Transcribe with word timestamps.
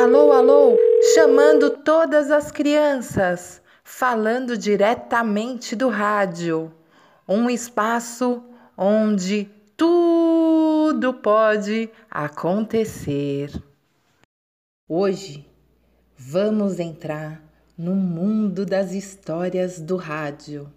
Alô, 0.00 0.30
alô, 0.30 0.76
chamando 1.12 1.70
todas 1.70 2.30
as 2.30 2.52
crianças, 2.52 3.60
falando 3.82 4.56
diretamente 4.56 5.74
do 5.74 5.88
rádio. 5.88 6.72
Um 7.28 7.50
espaço 7.50 8.44
onde 8.76 9.50
tudo 9.76 11.12
pode 11.14 11.90
acontecer. 12.08 13.50
Hoje 14.88 15.44
vamos 16.16 16.78
entrar 16.78 17.42
no 17.76 17.96
mundo 17.96 18.64
das 18.64 18.92
histórias 18.92 19.80
do 19.80 19.96
rádio. 19.96 20.72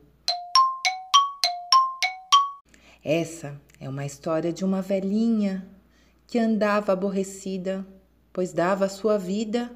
Essa 3.05 3.55
é 3.79 3.88
uma 3.88 4.03
história 4.03 4.51
de 4.51 4.65
uma 4.65 4.81
velhinha 4.81 5.69
que 6.25 6.39
andava 6.39 6.93
aborrecida, 6.93 7.85
pois 8.34 8.54
dava 8.54 8.89
sua 8.89 9.18
vida 9.18 9.71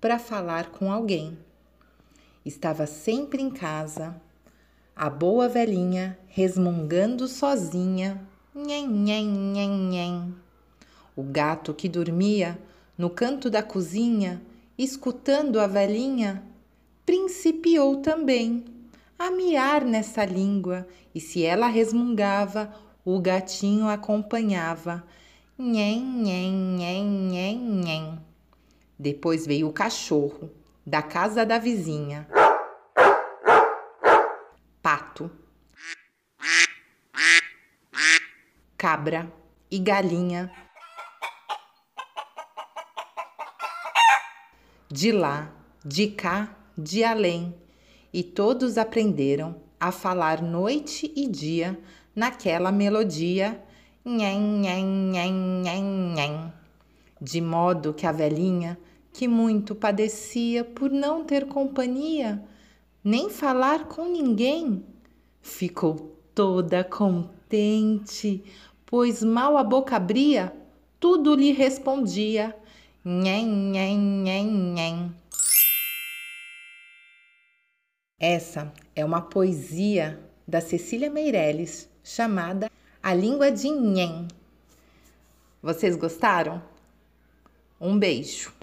para 0.00 0.18
falar 0.18 0.70
com 0.70 0.92
alguém. 0.92 1.38
Estava 2.44 2.86
sempre 2.86 3.42
em 3.42 3.50
casa, 3.50 4.14
a 4.94 5.10
boa 5.10 5.48
velhinha 5.48 6.18
resmungando 6.28 7.26
sozinha, 7.26 8.20
nhen, 8.54 8.88
nhen, 8.88 9.26
nhen, 9.26 9.70
nhen. 9.90 10.34
O 11.14 11.22
gato 11.22 11.74
que 11.74 11.88
dormia 11.88 12.58
no 12.96 13.10
canto 13.10 13.50
da 13.50 13.62
cozinha, 13.62 14.40
escutando 14.78 15.60
a 15.60 15.66
velhinha, 15.66 16.42
principiou 17.04 17.96
também 17.96 18.64
a 19.18 19.30
miar 19.30 19.84
nessa 19.84 20.24
língua, 20.24 20.86
e 21.14 21.20
se 21.20 21.42
ela 21.42 21.68
resmungava, 21.68 22.72
o 23.04 23.18
gatinho 23.18 23.88
acompanhava. 23.88 25.04
Nhen, 25.58 26.02
nhen, 26.02 26.52
nhen. 26.76 27.06
Depois 29.06 29.46
veio 29.46 29.68
o 29.68 29.72
cachorro, 29.72 30.50
da 30.84 31.00
casa 31.00 31.46
da 31.46 31.60
vizinha. 31.60 32.26
Pato. 34.82 35.30
Cabra 38.76 39.32
e 39.70 39.78
galinha. 39.78 40.50
De 44.90 45.12
lá, 45.12 45.52
de 45.84 46.08
cá, 46.08 46.56
de 46.76 47.04
além 47.04 47.56
e 48.12 48.24
todos 48.24 48.76
aprenderam 48.76 49.62
a 49.78 49.92
falar 49.92 50.42
noite 50.42 51.12
e 51.14 51.28
dia 51.28 51.78
naquela 52.12 52.72
melodia 52.72 53.62
nhen, 54.04 54.62
nhen, 54.62 54.84
nhen, 55.12 55.62
nhen, 55.62 56.14
nhen. 56.16 56.52
De 57.18 57.40
modo 57.40 57.94
que 57.94 58.06
a 58.06 58.12
velhinha, 58.12 58.78
que 59.16 59.26
muito 59.26 59.74
padecia 59.74 60.62
por 60.62 60.90
não 60.90 61.24
ter 61.24 61.46
companhia, 61.46 62.44
nem 63.02 63.30
falar 63.30 63.86
com 63.88 64.04
ninguém, 64.04 64.84
ficou 65.40 66.20
toda 66.34 66.84
contente, 66.84 68.44
pois 68.84 69.22
mal 69.22 69.56
a 69.56 69.64
boca 69.64 69.96
abria, 69.96 70.54
tudo 71.00 71.34
lhe 71.34 71.50
respondia 71.50 72.54
nhen, 73.02 73.46
nhen, 73.46 73.98
nhen, 73.98 74.50
nhen. 74.74 75.14
Essa 78.20 78.70
é 78.94 79.02
uma 79.02 79.22
poesia 79.22 80.20
da 80.46 80.60
Cecília 80.60 81.08
Meirelles 81.08 81.88
chamada 82.04 82.70
A 83.02 83.14
Língua 83.14 83.50
de 83.50 83.70
Nhen. 83.70 84.28
Vocês 85.62 85.96
gostaram? 85.96 86.62
Um 87.80 87.98
beijo! 87.98 88.55